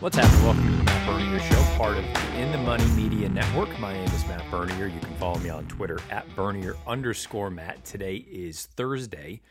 [0.00, 0.44] What's happening?
[0.46, 3.78] Welcome to the Matt Bernier Show, part of the In the Money Media Network.
[3.78, 4.86] My name is Matt Bernier.
[4.86, 7.84] You can follow me on Twitter at Bernier underscore Matt.
[7.84, 9.42] Today is Thursday,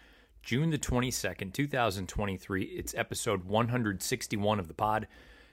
[0.42, 2.64] June the 22nd, 2023.
[2.64, 5.08] It's episode 161 of the pod.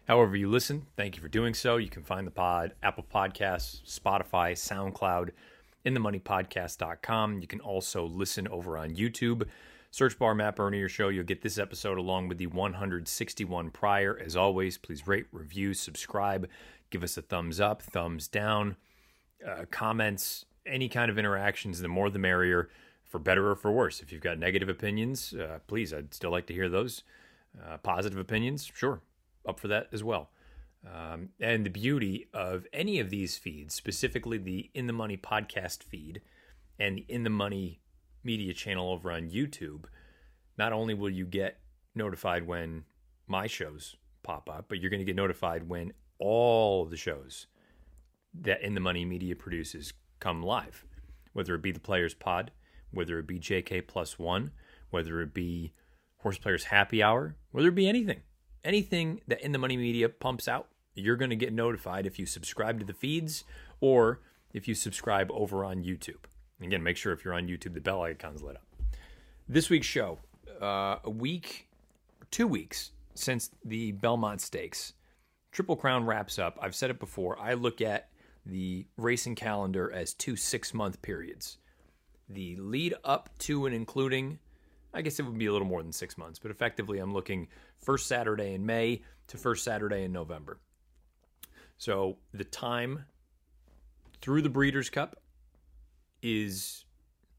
[0.08, 1.76] However, you listen, thank you for doing so.
[1.76, 5.29] You can find the pod, Apple Podcasts, Spotify, SoundCloud,
[5.85, 7.40] inthemoneypodcast.com.
[7.40, 9.46] You can also listen over on YouTube.
[9.96, 11.09] Search bar Matt Bernier Show.
[11.09, 14.21] You'll get this episode along with the 161 prior.
[14.22, 16.50] As always, please rate, review, subscribe,
[16.91, 18.77] give us a thumbs up, thumbs down,
[19.49, 21.81] uh, comments, any kind of interactions.
[21.81, 22.69] The more the merrier,
[23.07, 24.03] for better or for worse.
[24.03, 27.03] If you've got negative opinions, uh, please, I'd still like to hear those.
[27.58, 29.00] Uh, positive opinions, sure,
[29.49, 30.29] up for that as well.
[30.86, 35.83] Um, and the beauty of any of these feeds, specifically the In the Money podcast
[35.83, 36.20] feed
[36.78, 37.81] and the In the Money
[38.27, 39.84] media channel over on YouTube,
[40.58, 41.60] not only will you get
[41.94, 42.84] notified when
[43.27, 47.47] my shows pop up, but you're going to get notified when all the shows
[48.34, 50.84] that In the Money Media produces come live,
[51.32, 52.50] whether it be the Players Pod,
[52.91, 54.50] whether it be JK Plus One,
[54.91, 55.72] whether it be
[56.19, 58.20] Horse Players Happy Hour, whether it be anything.
[58.64, 62.27] Anything that In the Money Media pumps out, you're going to get notified if you
[62.27, 63.44] subscribe to the feeds
[63.80, 64.20] or
[64.52, 66.24] if you subscribe over on YouTube.
[66.62, 68.64] Again, make sure if you're on YouTube, the bell icon's lit up.
[69.48, 70.18] This week's show,
[70.60, 71.68] uh, a week,
[72.30, 74.94] two weeks since the Belmont Stakes,
[75.52, 76.58] Triple Crown wraps up.
[76.60, 77.38] I've said it before.
[77.38, 78.08] I look at
[78.44, 81.58] the racing calendar as two six month periods.
[82.28, 84.38] The lead up to and including,
[84.92, 87.48] I guess it would be a little more than six months, but effectively, I'm looking
[87.78, 90.58] first Saturday in May to first Saturday in November.
[91.78, 93.04] So the time
[94.20, 95.16] through the Breeders' Cup
[96.22, 96.84] is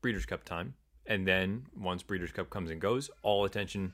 [0.02, 0.73] Breeders' Cup time.
[1.06, 3.93] And then once Breeders' Cup comes and goes, all attention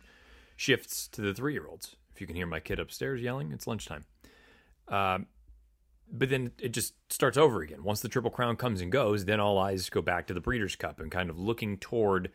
[0.55, 1.95] shifts to the three year olds.
[2.13, 4.05] If you can hear my kid upstairs yelling, it's lunchtime.
[4.87, 5.27] Um,
[6.11, 7.83] but then it just starts over again.
[7.83, 10.75] Once the Triple Crown comes and goes, then all eyes go back to the Breeders'
[10.75, 12.31] Cup and kind of looking toward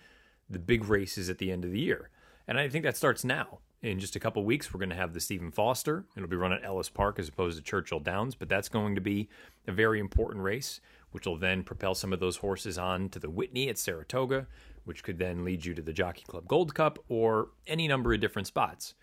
[0.49, 2.11] the big races at the end of the year.
[2.49, 3.61] And I think that starts now.
[3.81, 6.05] In just a couple weeks, we're going to have the Stephen Foster.
[6.17, 9.01] It'll be run at Ellis Park as opposed to Churchill Downs, but that's going to
[9.01, 9.29] be
[9.69, 13.31] a very important race which will then propel some of those horses on to the
[13.31, 14.47] Whitney at Saratoga,
[14.85, 18.21] which could then lead you to the Jockey Club Gold Cup or any number of
[18.21, 18.95] different spots.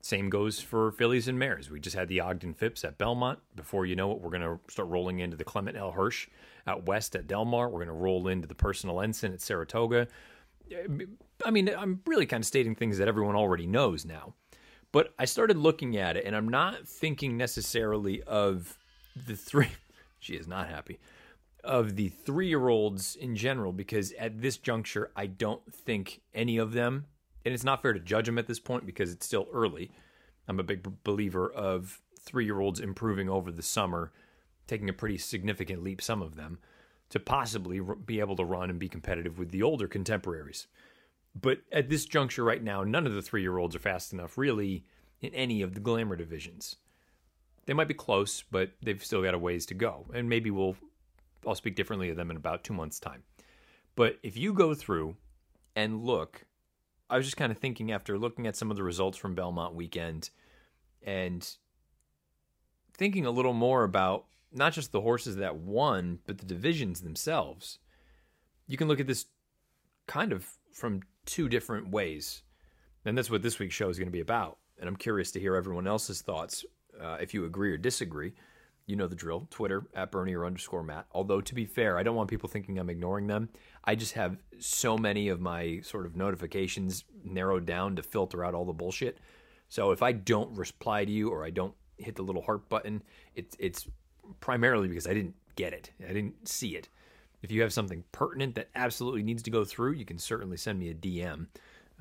[0.00, 1.70] Same goes for fillies and mares.
[1.70, 3.40] We just had the Ogden Phipps at Belmont.
[3.56, 5.90] Before you know it, we're going to start rolling into the Clement L.
[5.90, 6.28] Hirsch
[6.68, 7.68] out west at Del Mar.
[7.68, 10.06] We're going to roll into the Personal Ensign at Saratoga.
[11.44, 14.34] I mean, I'm really kind of stating things that everyone already knows now.
[14.90, 18.78] But I started looking at it, and I'm not thinking necessarily of
[19.26, 19.68] the three.
[20.20, 20.98] She is not happy
[21.64, 26.56] of the three year olds in general because at this juncture, I don't think any
[26.56, 27.06] of them,
[27.44, 29.90] and it's not fair to judge them at this point because it's still early.
[30.48, 34.12] I'm a big believer of three year olds improving over the summer,
[34.66, 36.58] taking a pretty significant leap, some of them,
[37.10, 40.66] to possibly be able to run and be competitive with the older contemporaries.
[41.40, 44.36] But at this juncture right now, none of the three year olds are fast enough,
[44.36, 44.84] really,
[45.20, 46.76] in any of the glamour divisions.
[47.66, 50.06] They might be close, but they've still got a ways to go.
[50.14, 50.76] And maybe we'll
[51.46, 53.22] I'll speak differently to them in about two months' time.
[53.94, 55.16] But if you go through
[55.76, 56.44] and look,
[57.10, 59.74] I was just kind of thinking after looking at some of the results from Belmont
[59.74, 60.30] weekend
[61.02, 61.48] and
[62.96, 67.78] thinking a little more about not just the horses that won, but the divisions themselves.
[68.66, 69.26] You can look at this
[70.06, 72.42] kind of from two different ways.
[73.04, 74.58] And that's what this week's show is going to be about.
[74.78, 76.64] And I'm curious to hear everyone else's thoughts,
[77.00, 78.34] uh, if you agree or disagree
[78.88, 79.46] you know the drill.
[79.50, 81.06] Twitter at Bernier underscore Matt.
[81.12, 83.50] Although to be fair, I don't want people thinking I'm ignoring them.
[83.84, 88.54] I just have so many of my sort of notifications narrowed down to filter out
[88.54, 89.18] all the bullshit.
[89.68, 93.02] So if I don't reply to you or I don't hit the little heart button,
[93.34, 93.86] it's it's
[94.40, 95.90] primarily because I didn't get it.
[96.02, 96.88] I didn't see it.
[97.42, 100.78] If you have something pertinent that absolutely needs to go through, you can certainly send
[100.78, 101.46] me a DM.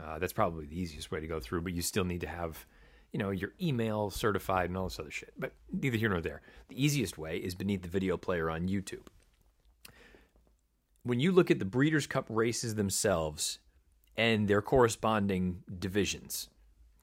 [0.01, 2.65] Uh, that's probably the easiest way to go through, but you still need to have
[3.11, 5.33] you know, your email certified and all this other shit.
[5.37, 6.41] But neither here nor there.
[6.69, 9.07] The easiest way is beneath the video player on YouTube.
[11.03, 13.59] When you look at the Breeders' Cup races themselves
[14.17, 16.49] and their corresponding divisions,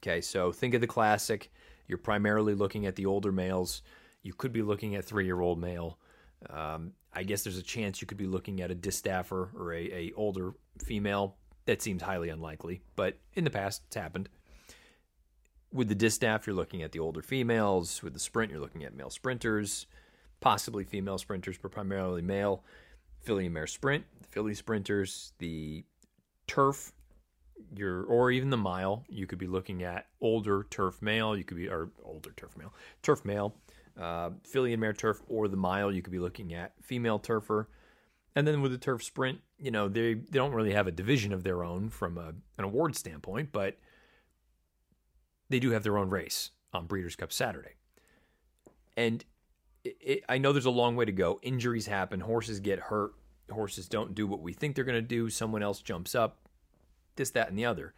[0.01, 1.51] okay, so think of the classic.
[1.87, 3.81] You're primarily looking at the older males.
[4.25, 5.99] You could be looking at three year old male.
[6.49, 9.83] Um, I guess there's a chance you could be looking at a distaffer or a,
[9.91, 11.37] a older female.
[11.65, 14.29] That seems highly unlikely, but in the past it's happened
[15.75, 18.01] with the distaff, you're looking at the older females.
[18.01, 19.85] With the sprint, you're looking at male sprinters,
[20.39, 22.63] possibly female sprinters, but primarily male.
[23.27, 25.83] And mare sprint, the filly sprinters, the
[26.45, 26.93] turf
[27.75, 29.03] your or even the mile.
[29.09, 31.35] You could be looking at older turf male.
[31.35, 32.71] You could be or older turf male,
[33.01, 33.55] turf male,
[33.99, 35.91] uh, filly and mare turf, or the mile.
[35.91, 37.67] You could be looking at female turfer.
[38.35, 41.31] And then with the turf sprint, you know they they don't really have a division
[41.31, 43.77] of their own from a, an award standpoint, but
[45.49, 47.75] they do have their own race on Breeders' Cup Saturday.
[48.97, 49.23] And
[49.83, 51.39] it, it, I know there's a long way to go.
[51.41, 53.13] Injuries happen, horses get hurt,
[53.51, 56.39] horses don't do what we think they're going to do, someone else jumps up,
[57.15, 57.93] this, that, and the other.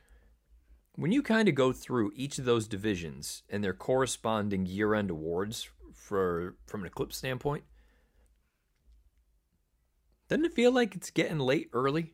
[0.96, 5.12] When you kind of go through each of those divisions and their corresponding year end
[5.12, 7.64] awards for from an eclipse standpoint,
[10.30, 12.14] doesn't it feel like it's getting late early?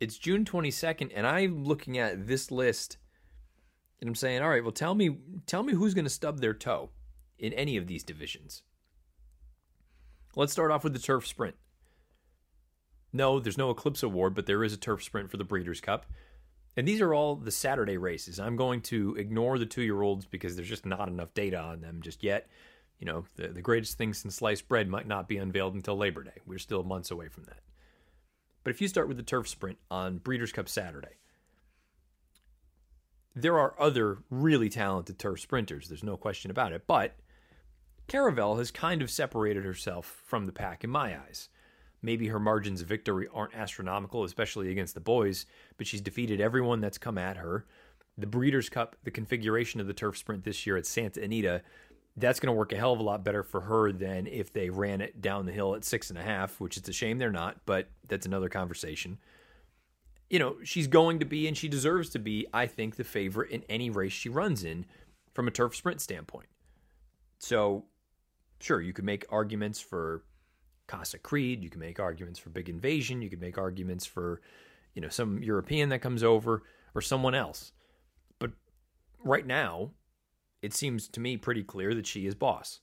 [0.00, 2.98] It's June 22nd, and I'm looking at this list
[4.00, 5.16] and I'm saying, all right, well tell me
[5.46, 6.90] tell me who's gonna stub their toe
[7.38, 8.62] in any of these divisions.
[10.36, 11.54] Let's start off with the turf sprint.
[13.12, 16.06] No, there's no Eclipse Award, but there is a turf sprint for the Breeders' Cup.
[16.76, 18.40] And these are all the Saturday races.
[18.40, 21.80] I'm going to ignore the two year olds because there's just not enough data on
[21.80, 22.48] them just yet.
[22.98, 26.24] You know, the, the greatest thing since sliced bread might not be unveiled until Labor
[26.24, 26.40] Day.
[26.46, 27.60] We're still months away from that.
[28.64, 31.18] But if you start with the turf sprint on Breeders' Cup Saturday,
[33.36, 35.88] there are other really talented turf sprinters.
[35.88, 36.86] There's no question about it.
[36.86, 37.16] But
[38.06, 41.48] Caravel has kind of separated herself from the pack in my eyes.
[42.04, 45.46] Maybe her margins of victory aren't astronomical, especially against the boys,
[45.78, 47.64] but she's defeated everyone that's come at her.
[48.18, 51.62] The Breeders' Cup, the configuration of the turf sprint this year at Santa Anita,
[52.16, 54.70] that's going to work a hell of a lot better for her than if they
[54.70, 57.32] ran it down the hill at six and a half, which it's a shame they're
[57.32, 59.18] not, but that's another conversation
[60.30, 63.50] you know, she's going to be and she deserves to be, I think, the favorite
[63.50, 64.86] in any race she runs in
[65.32, 66.48] from a turf sprint standpoint.
[67.38, 67.84] So,
[68.60, 70.24] sure, you could make arguments for
[70.86, 74.40] Casa Creed, you can make arguments for Big Invasion, you could make arguments for,
[74.94, 76.62] you know, some European that comes over
[76.94, 77.72] or someone else.
[78.38, 78.52] But
[79.22, 79.90] right now,
[80.62, 82.80] it seems to me pretty clear that she is boss.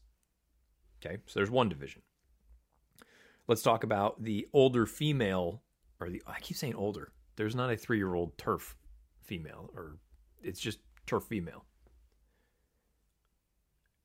[1.03, 2.01] Okay, so there's one division.
[3.47, 5.61] Let's talk about the older female,
[5.99, 7.11] or the, I keep saying older.
[7.35, 8.75] There's not a three year old turf
[9.23, 9.97] female, or
[10.43, 11.65] it's just turf female.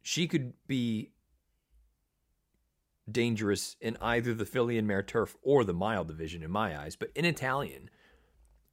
[0.03, 1.11] She could be
[3.11, 6.97] dangerous in either the filly and mare turf or the mile division, in my eyes.
[6.97, 7.91] But In Italian,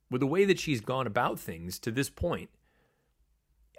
[0.10, 2.50] with the way that she's gone about things to this point,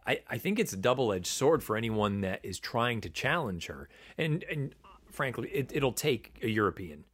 [0.07, 3.67] I, I think it's a double edged sword for anyone that is trying to challenge
[3.67, 3.89] her.
[4.19, 4.75] And and
[5.11, 7.05] frankly, it, it'll take a European.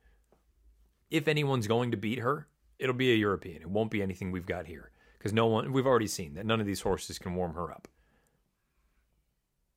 [1.10, 2.48] If anyone's going to beat her,
[2.78, 3.62] it'll be a European.
[3.62, 6.60] It won't be anything we've got here because no one we've already seen that none
[6.60, 7.88] of these horses can warm her up.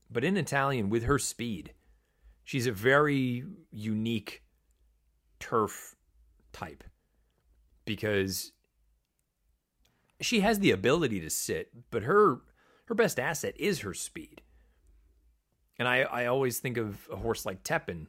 [0.09, 1.73] But In Italian, with her speed,
[2.43, 4.43] she's a very unique
[5.39, 5.95] turf
[6.51, 6.83] type
[7.85, 8.51] because
[10.21, 12.41] she has the ability to sit, but her
[12.85, 14.41] her best asset is her speed.
[15.79, 18.07] And I, I always think of a horse like Tepin,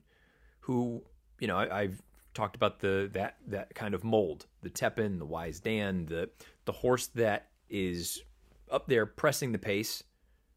[0.60, 1.02] who,
[1.40, 2.02] you know, I, have
[2.34, 6.30] talked about the that that kind of mold, the Tepin, the Wise Dan, the
[6.64, 8.22] the horse that is
[8.70, 10.02] up there pressing the pace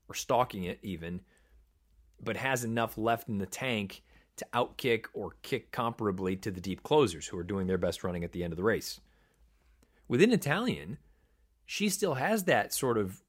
[0.09, 1.21] or stalking it even,
[2.23, 4.03] but has enough left in the tank
[4.37, 8.23] to outkick or kick comparably to the deep closers who are doing their best running
[8.23, 8.99] at the end of the race.
[10.07, 10.97] Within Italian,
[11.65, 13.23] she still has that sort of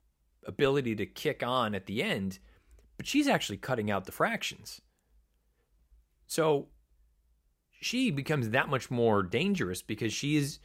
[0.46, 2.38] ability to kick on at the end,
[2.96, 4.80] but she's actually cutting out the fractions.
[6.26, 6.68] So
[7.80, 10.60] she becomes that much more dangerous because she's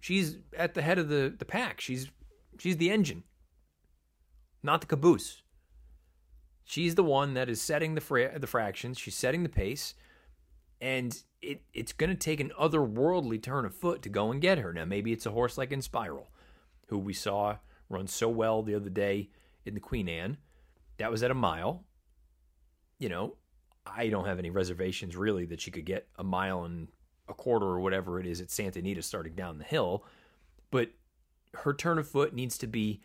[0.00, 1.80] she's at the head of the, the pack.
[1.80, 2.08] She's
[2.58, 3.22] she's the engine,
[4.62, 5.42] not the caboose.
[6.68, 8.98] She's the one that is setting the fra- the fractions.
[8.98, 9.94] She's setting the pace,
[10.82, 14.58] and it it's going to take an otherworldly turn of foot to go and get
[14.58, 14.74] her.
[14.74, 16.26] Now maybe it's a horse like Inspiral,
[16.88, 17.56] who we saw
[17.88, 19.30] run so well the other day
[19.64, 20.36] in the Queen Anne.
[20.98, 21.84] That was at a mile.
[22.98, 23.36] You know,
[23.86, 26.88] I don't have any reservations really that she could get a mile and
[27.30, 30.04] a quarter or whatever it is at Santa Anita starting down the hill.
[30.70, 30.90] But
[31.54, 33.00] her turn of foot needs to be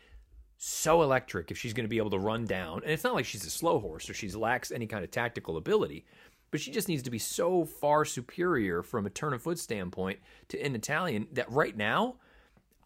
[0.56, 2.82] so electric if she's going to be able to run down.
[2.82, 5.56] And it's not like she's a slow horse or she lacks any kind of tactical
[5.56, 6.04] ability,
[6.50, 10.20] but she just needs to be so far superior from a turn of foot standpoint
[10.48, 12.16] to In Italian that right now,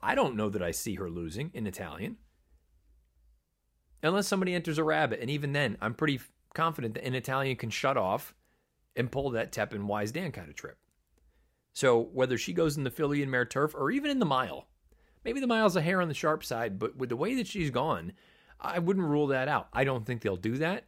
[0.02, 2.16] I don't know that I see her losing In Italian.
[4.02, 5.20] Unless somebody enters a rabbit.
[5.20, 6.20] And even then, I'm pretty
[6.54, 8.34] confident that In Italian can shut off
[8.96, 10.78] and pull that Tepin Wise Dan kind of trip.
[11.74, 14.66] So whether she goes in the filly and mare turf or even in the mile,
[15.28, 17.68] maybe the mile's a hair on the sharp side, but with the way that she's
[17.68, 18.12] gone,
[18.58, 19.68] I wouldn't rule that out.
[19.74, 20.84] I don't think they'll do that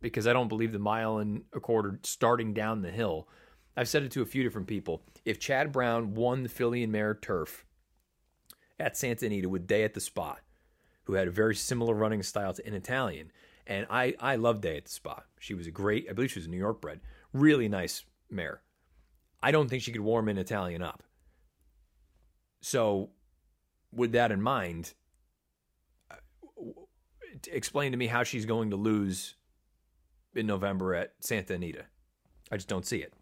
[0.00, 3.28] because I don't believe the mile and a quarter starting down the hill.
[3.76, 5.02] I've said it to a few different people.
[5.24, 7.64] If Chad Brown won the filly and mare turf
[8.78, 10.36] at Santa Anita with Day at the Spa,
[11.06, 13.32] who had a very similar running style to In Italian.
[13.66, 15.24] And I, I love Day at the Spa.
[15.40, 17.00] She was a great, I believe she was a New York bred,
[17.32, 18.62] really nice mare.
[19.42, 21.02] I don't think she could warm In Italian up.
[22.60, 23.10] So,
[23.92, 24.94] with that in mind,
[26.10, 26.16] uh,
[27.50, 29.34] explain to me how she's going to lose
[30.34, 31.84] in November at Santa Anita.
[32.50, 33.12] I just don't see it.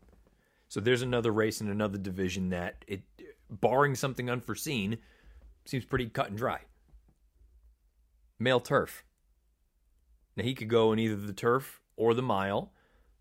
[0.68, 3.02] So there's another race in another division that it
[3.50, 4.98] barring something unforeseen
[5.64, 6.60] seems pretty cut and dry.
[8.38, 9.04] Male turf.
[10.36, 12.72] Now he could go in either the turf or the mile.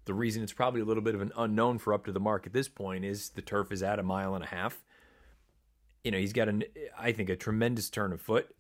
[0.06, 2.46] The reason it's probably a little bit of an unknown for Up to the Mark
[2.46, 4.84] at this point is the turf is at a mile and a half.
[6.04, 6.64] You know, he's got an
[6.98, 8.56] I think a tremendous turn of foot.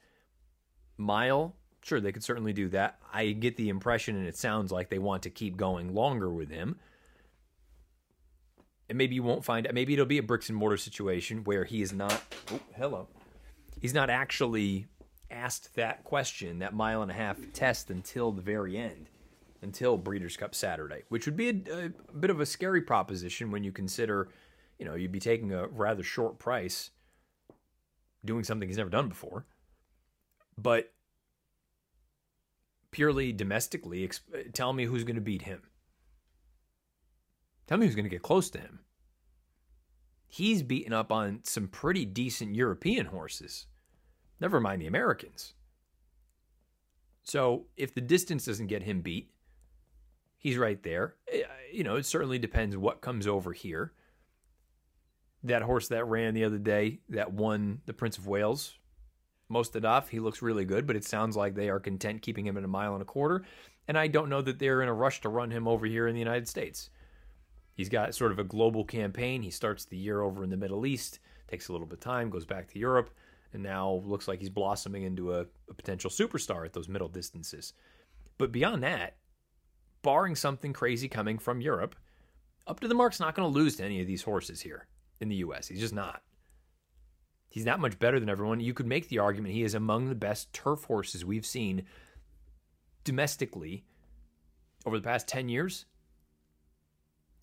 [0.97, 2.99] Mile, sure they could certainly do that.
[3.13, 6.49] I get the impression and it sounds like they want to keep going longer with
[6.49, 6.77] him
[8.89, 11.81] and maybe you won't find maybe it'll be a Bricks and Mortar situation where he
[11.81, 13.07] is not oh, hello
[13.79, 14.87] he's not actually
[15.31, 19.09] asked that question that mile and a half test until the very end
[19.61, 23.63] until Breeders' Cup saturday which would be a, a bit of a scary proposition when
[23.63, 24.29] you consider
[24.79, 26.89] you know you'd be taking a rather short price
[28.25, 29.45] doing something he's never done before
[30.57, 30.93] but
[32.91, 34.09] purely domestically
[34.53, 35.61] tell me who's going to beat him
[37.69, 38.79] Tell me who's going to get close to him.
[40.27, 43.67] He's beaten up on some pretty decent European horses.
[44.39, 45.53] Never mind the Americans.
[47.21, 49.29] So if the distance doesn't get him beat,
[50.39, 51.13] he's right there.
[51.31, 53.93] Eh, you know, it certainly depends what comes over here.
[55.43, 58.77] That horse that ran the other day that won the Prince of Wales,
[59.51, 62.63] Mostahdaf, he looks really good, but it sounds like they are content keeping him at
[62.63, 63.43] a mile and a quarter.
[63.87, 66.13] And I don't know that they're in a rush to run him over here in
[66.13, 66.89] the United States.
[67.73, 69.41] He's got sort of a global campaign.
[69.41, 72.29] He starts the year over in the Middle East, takes a little bit of time,
[72.29, 73.09] goes back to Europe,
[73.53, 77.73] and now looks like he's blossoming into a, a potential superstar at those middle distances.
[78.37, 79.15] But beyond that,
[80.03, 81.95] barring something crazy coming from Europe,
[82.67, 84.85] Up to the Mark's not going to lose to any of these horses here
[85.19, 85.67] in the U.S.
[85.67, 86.21] He's just not.
[87.49, 88.59] He's not much better than everyone.
[88.59, 91.83] You could make the argument he is among the best turf horses we've seen
[93.03, 93.83] domestically
[94.85, 95.85] over the past 10 years.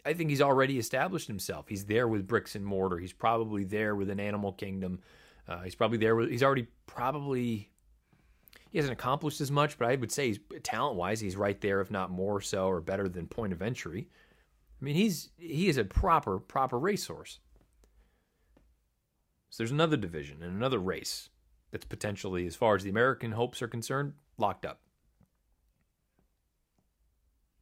[0.04, 1.66] I think he's already established himself.
[1.68, 2.98] He's there with Bricks and Mortar.
[2.98, 5.00] He's probably there with an Animal Kingdom.
[5.48, 6.30] Uh, he's probably there with.
[6.30, 7.70] He's already probably.
[8.70, 11.80] He hasn't accomplished as much, but I would say he's talent wise, he's right there,
[11.80, 14.08] if not more so, or better than Point of Entry.
[14.80, 17.40] I mean, he's he is a proper proper racehorse.
[19.56, 21.30] So there's another division and another race
[21.70, 24.82] that's potentially, as far as the American hopes are concerned, locked up.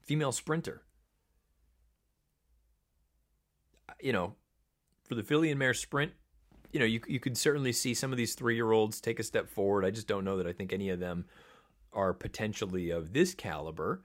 [0.02, 0.82] Female sprinter.
[4.00, 4.34] you know,
[5.04, 6.10] for the filly and mare sprint,
[6.72, 9.22] you know, you you could certainly see some of these three year olds take a
[9.22, 9.84] step forward.
[9.84, 11.26] I just don't know that I think any of them
[11.92, 14.02] are potentially of this caliber.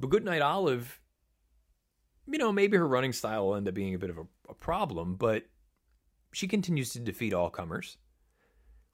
[0.00, 1.00] But Goodnight Olive,
[2.26, 4.54] you know, maybe her running style will end up being a bit of a, a
[4.54, 5.44] problem, but
[6.32, 7.96] she continues to defeat all comers.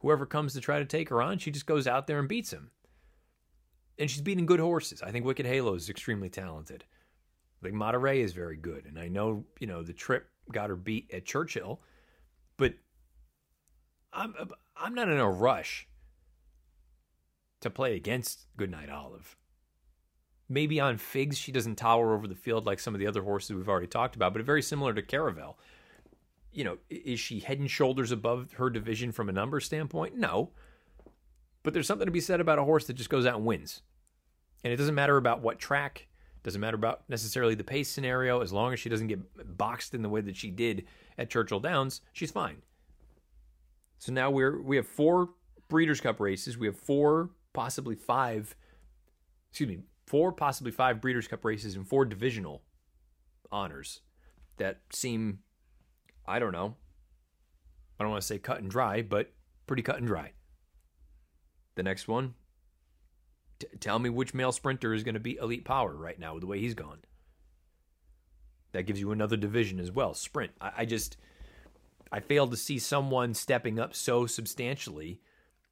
[0.00, 2.52] Whoever comes to try to take her on, she just goes out there and beats
[2.52, 2.70] him.
[3.98, 5.02] And she's beating good horses.
[5.02, 6.84] I think Wicked Halo is extremely talented.
[7.62, 11.10] Like Monterey is very good, and I know you know the trip got her beat
[11.12, 11.80] at Churchill,
[12.58, 12.74] but
[14.12, 14.34] I'm
[14.76, 15.88] I'm not in a rush
[17.60, 19.36] to play against Goodnight Olive.
[20.48, 23.56] Maybe on figs she doesn't tower over the field like some of the other horses
[23.56, 25.58] we've already talked about, but very similar to Caravel.
[26.56, 30.16] You know, is she head and shoulders above her division from a number standpoint?
[30.16, 30.52] No.
[31.62, 33.82] But there's something to be said about a horse that just goes out and wins.
[34.64, 36.06] And it doesn't matter about what track,
[36.42, 38.40] doesn't matter about necessarily the pace scenario.
[38.40, 40.86] As long as she doesn't get boxed in the way that she did
[41.18, 42.62] at Churchill Downs, she's fine.
[43.98, 45.30] So now we're we have four
[45.68, 46.56] Breeders' Cup races.
[46.56, 48.56] We have four, possibly five.
[49.50, 52.62] Excuse me, four, possibly five Breeders' Cup races and four divisional
[53.52, 54.00] honors
[54.58, 55.40] that seem,
[56.26, 56.74] I don't know.
[57.98, 59.32] I don't want to say cut and dry, but
[59.66, 60.32] pretty cut and dry.
[61.76, 62.34] The next one,
[63.58, 66.42] T- tell me which male sprinter is going to be Elite Power right now with
[66.42, 66.98] the way he's gone.
[68.72, 70.12] That gives you another division as well.
[70.14, 70.52] Sprint.
[70.60, 71.16] I, I just
[72.12, 75.20] I failed to see someone stepping up so substantially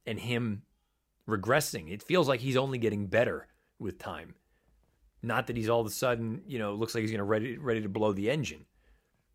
[0.07, 0.63] and him
[1.29, 1.91] regressing.
[1.91, 4.35] It feels like he's only getting better with time.
[5.23, 7.59] Not that he's all of a sudden, you know, looks like he's going to ready
[7.59, 8.65] ready to blow the engine.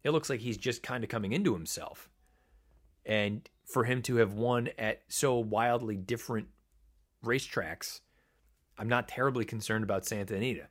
[0.04, 2.10] It looks like he's just kind of coming into himself.
[3.06, 6.48] And for him to have won at so wildly different
[7.24, 8.02] racetracks
[8.80, 10.68] I'm not terribly concerned about Santa Anita.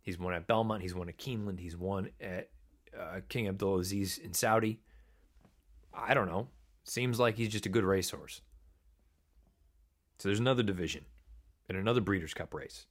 [0.00, 0.80] He's won at Belmont.
[0.80, 1.58] He's won at Keeneland.
[1.58, 2.50] He's won at
[2.98, 4.80] uh, King Abdulaziz in Saudi.
[5.92, 6.46] I don't know.
[6.84, 8.42] seems like he's just a good racehorse.
[10.18, 11.04] So there's another division
[11.68, 12.86] in another Breeders' Cup race.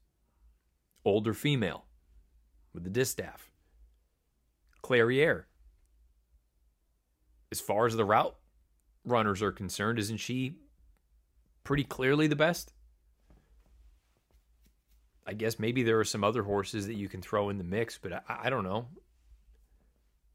[1.05, 1.85] Older female
[2.73, 3.49] with the distaff.
[4.83, 5.43] Clairiere.
[7.51, 8.35] As far as the route
[9.05, 10.57] runners are concerned, isn't she
[11.63, 12.73] pretty clearly the best?
[15.25, 17.97] I guess maybe there are some other horses that you can throw in the mix,
[17.97, 18.87] but I, I don't know.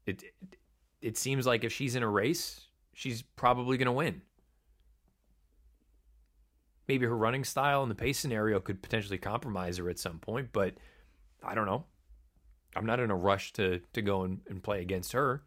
[0.05, 0.57] It, it
[1.01, 2.61] it seems like if she's in a race,
[2.93, 4.21] she's probably going to win.
[6.87, 10.49] Maybe her running style and the pace scenario could potentially compromise her at some point,
[10.53, 10.75] but
[11.43, 11.85] I don't know.
[12.75, 15.43] I'm not in a rush to to go and, and play against her.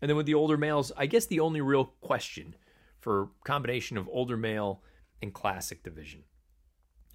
[0.00, 2.54] And then with the older males, I guess the only real question
[3.00, 4.82] for combination of older male
[5.22, 6.24] and classic division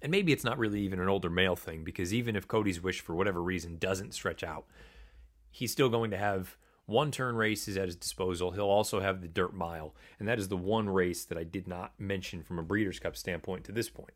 [0.02, 3.00] and maybe it's not really even an older male thing because even if Cody's Wish
[3.00, 4.66] for whatever reason doesn't stretch out,
[5.50, 6.56] he's still going to have
[6.86, 8.50] one turn races at his disposal.
[8.50, 11.68] He'll also have the dirt mile, and that is the one race that I did
[11.68, 14.10] not mention from a Breeders' Cup standpoint to this point.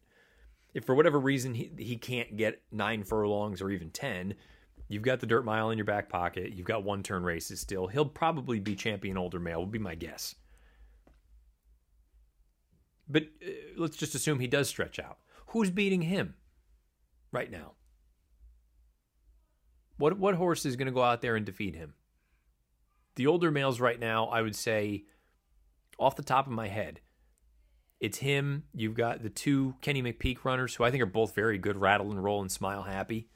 [0.75, 4.35] If for whatever reason he, he can't get nine furlongs or even 10,
[4.89, 6.53] you've got the dirt mile in your back pocket.
[6.53, 7.87] You've got one turn races still.
[7.87, 10.35] He'll probably be champion older male, would be my guess.
[13.09, 15.19] But uh, let's just assume he does stretch out.
[15.49, 16.35] Who's beating him
[17.33, 17.73] right now?
[19.99, 21.95] What what horse is going to go out there and defeat him?
[23.15, 25.05] The older males right now, I would say,
[25.99, 27.01] off the top of my head,
[27.99, 28.65] it's him.
[28.75, 31.79] You've got the two Kenny McPeek runners, who I think are both very good.
[31.79, 33.31] Rattle N Roll and Smile Happy.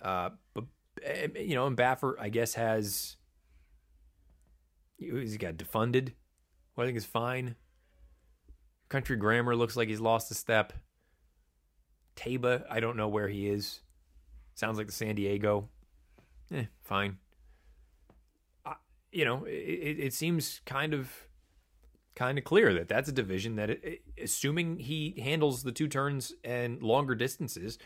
[0.00, 0.64] Uh, but
[1.36, 3.16] you know, and Baffert, I guess, has
[4.98, 6.12] he's got Defunded,
[6.76, 7.56] I think is fine.
[8.88, 10.72] Country Grammar looks like he's lost a step.
[12.16, 13.80] Taiba, I don't know where he is.
[14.54, 15.68] Sounds like the San Diego.
[16.52, 17.18] Eh, fine.
[18.64, 18.74] Uh,
[19.12, 21.12] you know, it, it, seems kind of
[22.16, 26.32] kind of clear that that's a division that, it, assuming he handles the two turns
[26.42, 27.78] and longer distances,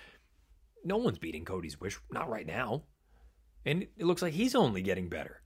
[0.85, 1.98] no one's beating Cody's Wish.
[2.11, 2.85] Not right now.
[3.64, 5.42] And it looks like he's only getting better.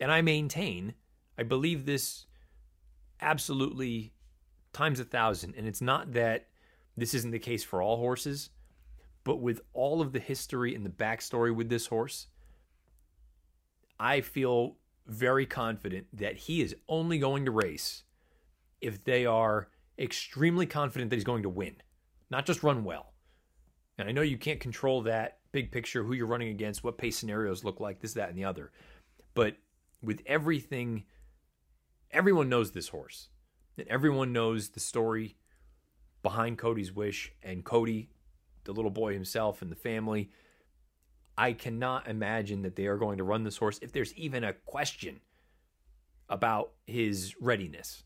[0.00, 0.94] And I maintain,
[1.38, 2.26] I believe this
[3.20, 4.12] absolutely
[4.72, 5.54] times a thousand.
[5.56, 6.46] And it's not that
[6.96, 8.50] this isn't the case for all horses,
[9.24, 12.28] but with all of the history and the backstory with this horse,
[14.00, 18.04] I feel very confident that he is only going to race
[18.80, 21.76] if they are extremely confident that he's going to win,
[22.30, 23.12] not just run well.
[23.98, 27.18] And I know you can't control that big picture, who you're running against, what pace
[27.18, 28.70] scenarios look like, this, that, and the other.
[29.34, 29.56] But
[30.00, 31.02] with everything,
[32.12, 33.28] everyone knows this horse,
[33.76, 35.36] and everyone knows the story
[36.22, 38.08] behind Cody's Wish and Cody,
[38.62, 40.30] the little boy himself, and the family.
[41.36, 44.52] I cannot imagine that they are going to run this horse if there's even a
[44.52, 45.18] question
[46.28, 48.04] about his readiness.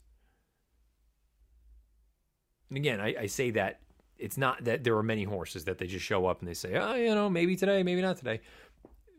[2.70, 3.80] And again, I, I, say that
[4.22, 6.76] it's not that there are many horses that they just show up and they say,
[6.76, 8.40] oh, you know, maybe today, maybe not today.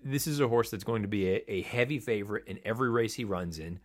[0.01, 3.13] This is a horse that's going to be a, a heavy favorite in every race
[3.13, 3.79] he runs in.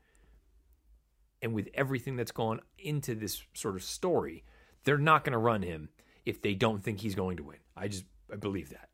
[1.43, 4.45] And with everything that's gone into this sort of story,
[4.85, 5.89] they're not going to run him
[6.25, 7.59] if they don't think he's going to win.
[7.77, 8.89] I just I believe that.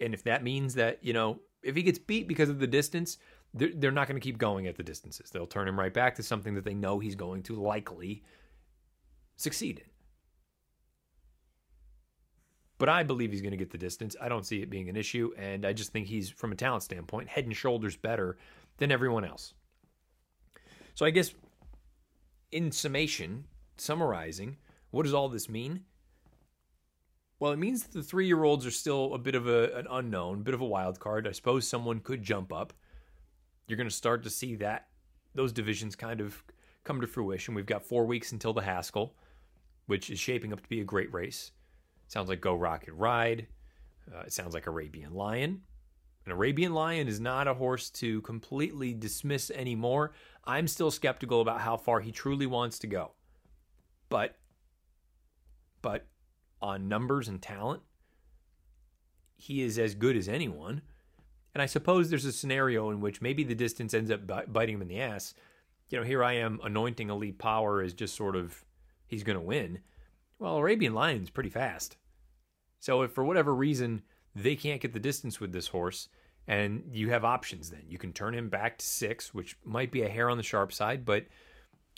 [0.00, 3.18] And if that means that, you know, if he gets beat because of the distance,
[3.54, 5.30] they're, they're not going to keep going at the distances.
[5.30, 8.22] They'll turn him right back to something that they know he's going to likely
[9.36, 9.91] succeed in.
[12.82, 14.16] But I believe he's going to get the distance.
[14.20, 15.30] I don't see it being an issue.
[15.38, 18.38] And I just think he's, from a talent standpoint, head and shoulders better
[18.78, 19.54] than everyone else.
[20.96, 21.32] So I guess
[22.50, 23.44] in summation,
[23.76, 24.56] summarizing,
[24.90, 25.84] what does all this mean?
[27.38, 29.86] Well, it means that the three year olds are still a bit of a, an
[29.88, 31.28] unknown, bit of a wild card.
[31.28, 32.72] I suppose someone could jump up.
[33.68, 34.88] You're going to start to see that
[35.36, 36.42] those divisions kind of
[36.82, 37.54] come to fruition.
[37.54, 39.14] We've got four weeks until the Haskell,
[39.86, 41.52] which is shaping up to be a great race.
[42.12, 43.46] Sounds like Geaux Rocket Ride.
[44.14, 45.62] Uh, it sounds like Arabian Lion.
[46.26, 50.12] An Arabian Lion is not a horse to completely dismiss anymore.
[50.44, 53.12] I'm still skeptical about how far he truly wants to go.
[54.10, 54.36] But
[55.80, 56.06] but
[56.60, 57.80] on numbers and talent,
[59.38, 60.82] he is as good as anyone.
[61.54, 64.82] And I suppose there's a scenario in which maybe the distance ends up biting him
[64.82, 65.32] in the ass.
[65.88, 68.66] You know, here I am anointing Elite Power as just sort of
[69.06, 69.78] he's going to win.
[70.38, 71.96] Well, Arabian Lion's pretty fast.
[72.82, 74.02] So if for whatever reason
[74.34, 76.08] they can't get the distance with this horse,
[76.48, 77.84] and you have options then.
[77.86, 80.72] You can turn him back to six, which might be a hair on the sharp
[80.72, 81.26] side, but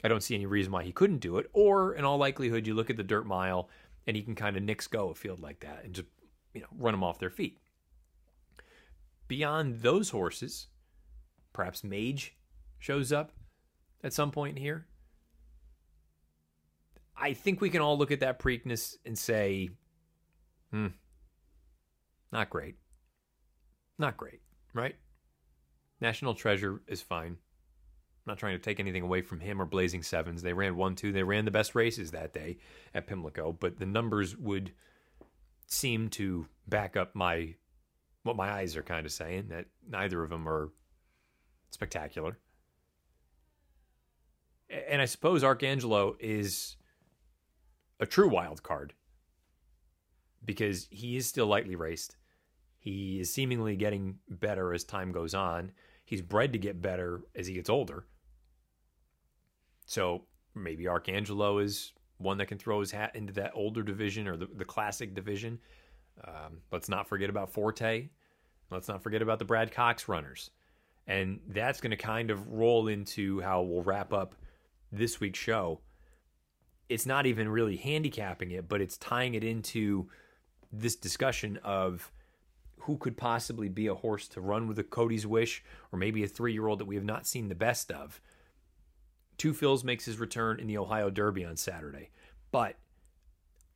[0.04, 1.48] I don't see any reason why he couldn't do it.
[1.54, 3.70] Or in all likelihood, you look at the dirt mile
[4.06, 6.08] and he can kind of nix go a field like that and just
[6.52, 7.56] you know run them off their feet.
[9.26, 10.66] Beyond those horses,
[11.54, 12.36] perhaps Mage
[12.78, 13.32] shows up
[14.02, 14.86] at some point here.
[17.16, 19.70] I think we can all look at that Preakness and say,
[20.74, 20.88] hmm,
[22.32, 22.74] not great.
[23.96, 24.40] Not great,
[24.72, 24.96] right?
[26.00, 27.36] National Treasure is fine.
[28.26, 30.42] I'm not trying to take anything away from him or Blazing Sevens.
[30.42, 31.12] They ran 1 2.
[31.12, 32.58] They ran the best races that day
[32.92, 34.72] at Pimlico, but the numbers would
[35.68, 37.54] seem to back up my
[38.24, 40.72] what my eyes are kind of saying that neither of them are
[41.70, 42.38] spectacular.
[44.88, 46.76] And I suppose Arcangelo is
[48.00, 48.94] a true wild card
[50.44, 52.16] because he is still lightly raced.
[52.78, 55.72] He is seemingly getting better as time goes on.
[56.04, 58.06] He's bred to get better as he gets older.
[59.86, 64.36] So maybe Arcangelo is one that can throw his hat into that older division or
[64.36, 65.58] the, the classic division.
[66.26, 68.08] Um, let's not forget about Forte.
[68.70, 70.50] Let's not forget about the Brad Cox runners.
[71.06, 74.34] And that's going to kind of roll into how we'll wrap up
[74.90, 75.80] this week's show.
[76.88, 80.08] It's not even really handicapping it, but it's tying it into
[80.80, 82.10] this discussion of
[82.80, 86.28] who could possibly be a horse to run with a Cody's Wish or maybe a
[86.28, 88.20] three year old that we have not seen the best of.
[89.38, 92.10] Two Phils makes his return in the Ohio Derby on Saturday,
[92.52, 92.76] but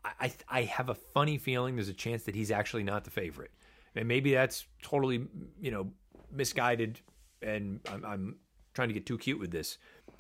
[0.04, 3.50] I, I have a funny feeling there's a chance that he's actually not the favorite.
[3.94, 5.26] And maybe that's totally,
[5.61, 5.90] you know,
[6.30, 7.00] misguided
[7.42, 8.37] and I'm, I'm
[8.74, 9.78] trying to get too cute with this.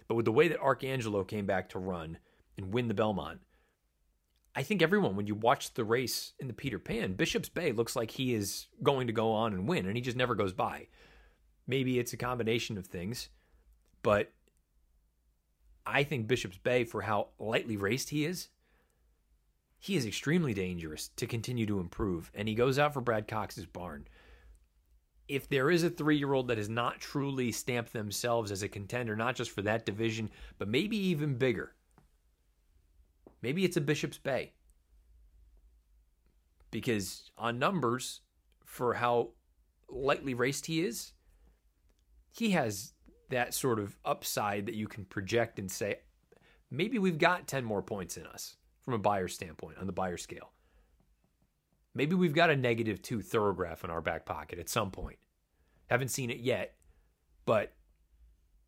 [0.08, 2.18] But with the way that Arcangelo came back to run
[2.56, 3.40] and win the Belmont,
[4.54, 7.94] I think everyone, when you watch the race in the Peter Pan, Bishop's Bay looks
[7.94, 10.88] like he is going to go on and win, and he just never goes by.
[11.66, 13.28] Maybe it's a combination of things,
[14.02, 14.32] but
[15.86, 18.48] I think Bishop's Bay, for how lightly raced he is,
[19.78, 22.30] he is extremely dangerous to continue to improve.
[22.34, 24.08] And he goes out for Brad Cox's barn.
[25.28, 28.68] If there is a three year old that has not truly stamped themselves as a
[28.68, 31.74] contender, not just for that division, but maybe even bigger,
[33.42, 34.52] maybe it's a Bishop's Bay.
[36.70, 38.20] Because on numbers,
[38.64, 39.30] for how
[39.88, 41.12] lightly raced he is,
[42.30, 42.92] he has
[43.30, 46.00] that sort of upside that you can project and say,
[46.70, 50.16] maybe we've got 10 more points in us from a Beyer standpoint on the Beyer
[50.16, 50.52] scale.
[51.94, 55.18] Maybe we've got a negative two Thoro-Graph in our back pocket at some point.
[55.88, 56.76] Haven't seen it yet,
[57.44, 57.72] but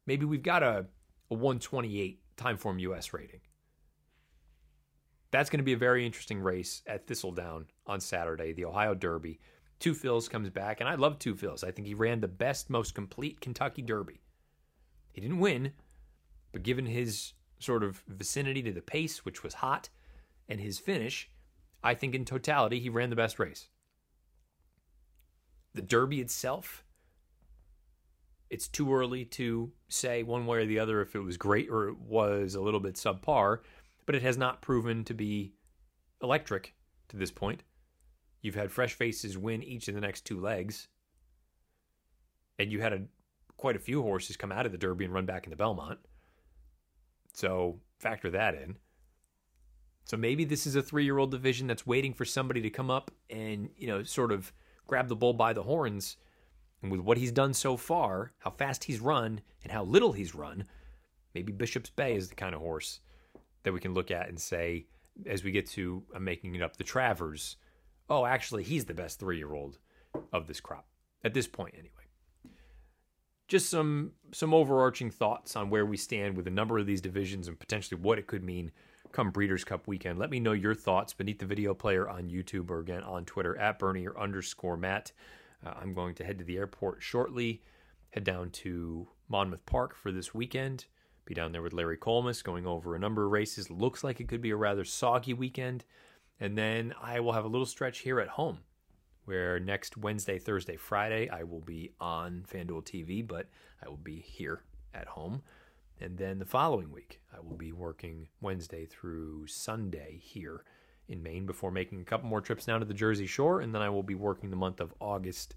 [0.07, 0.87] maybe we've got a,
[1.31, 3.41] a 128 Timeform US rating.
[5.31, 9.39] That's going to be a very interesting race at Thistledown on Saturday, the Ohio Derby.
[9.79, 11.65] Two Phils comes back, and I love Two Phils.
[11.65, 14.21] I think he ran the best, most complete Kentucky Derby.
[15.13, 15.73] He didn't win,
[16.53, 19.89] but given his sort of vicinity to the pace, which was hot,
[20.49, 21.31] and his finish,
[21.83, 23.69] I think in totality, he ran the best race.
[25.75, 26.85] The Derby itself,
[28.51, 31.89] it's too early to say one way or the other if it was great or
[31.89, 33.61] it was a little bit subpar,
[34.07, 35.53] but it has not proven to be
[36.23, 36.75] electric
[37.09, 37.63] to this point.
[38.43, 40.89] You've had fresh faces win each of the next two legs,
[42.59, 43.03] and you had a,
[43.57, 45.99] quite a few horses come out of the Derby and run back in the Belmont.
[47.35, 48.77] So factor that in.
[50.05, 52.91] So maybe this is a three year old division that's waiting for somebody to come
[52.91, 54.53] up and, you know, sort of
[54.87, 56.17] grab the bull by the horns.
[56.83, 60.35] And with what he's done so far, how fast he's run and how little he's
[60.35, 60.65] run,
[61.35, 63.01] maybe Bishop's Bay is the kind of horse
[63.63, 64.87] that we can look at and say,
[65.27, 67.57] as we get to uh, making it up, the Travers,
[68.09, 69.79] oh, actually, he's the best three year old
[70.33, 70.87] of this crop
[71.25, 71.95] at this point, anyway.
[73.49, 77.49] Just some some overarching thoughts on where we stand with a number of these divisions
[77.49, 78.71] and potentially what it could mean
[79.13, 80.19] come Breeders' Cup weekend.
[80.19, 83.59] Let me know your thoughts beneath the video player on YouTube or again on Twitter
[83.59, 85.11] at Bernier underscore Matt.
[85.67, 87.63] Uh, I'm going to head to the airport shortly,
[88.11, 90.87] head down to Monmouth Park for this weekend.
[91.31, 93.71] Be down there with Larry Collmus going over a number of races.
[93.71, 95.85] Looks like it could be a rather soggy weekend.
[96.41, 98.59] And then I will have a little stretch here at home
[99.27, 103.47] where next Wednesday, Thursday, Friday, I will be on FanDuel TV, but
[103.81, 105.43] I will be here at home.
[106.01, 110.65] And then the following week, I will be working Wednesday through Sunday here
[111.07, 113.61] in Maine before making a couple more trips down to the Jersey Shore.
[113.61, 115.55] And then I will be working the month of August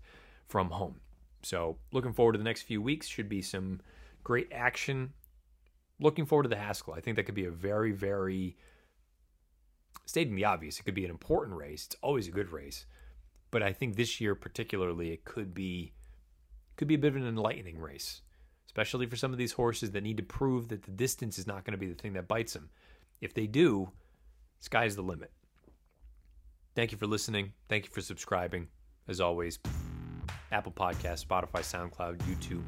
[0.48, 1.00] from home.
[1.42, 3.08] So, looking forward to the next few weeks.
[3.08, 3.82] Should be some
[4.24, 5.14] great action.
[6.04, 6.94] Looking forward to the Haskell.
[6.94, 8.58] I think that could be a very, very,
[10.06, 11.86] stating the obvious, it could be an important race.
[11.88, 12.86] It's always a good race.
[13.50, 15.94] But I think this year, particularly, it could be
[16.76, 18.22] could be a bit of an enlightening race
[18.74, 21.64] especially for some of these horses that need to prove that the distance is not
[21.64, 22.72] going to be the thing that bites them.
[23.22, 23.92] If they do,
[24.62, 25.32] sky's the limit.
[26.76, 27.54] Thank you for listening.
[27.70, 28.68] Thank you for subscribing.
[29.08, 29.60] As always,
[30.52, 32.64] Apple Podcasts, Spotify, SoundCloud, YouTube,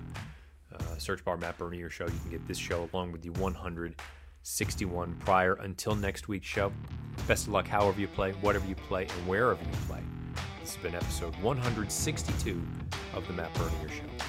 [0.80, 2.06] Uh, search bar Matt Bernier show.
[2.06, 5.54] You can get this show along with the 161 prior.
[5.56, 6.72] Until next week's show,
[7.28, 10.02] best of luck however you play, whatever you play, and wherever you play.
[10.62, 12.62] This has been episode 162
[13.14, 14.26] of the Matt Bernier Show.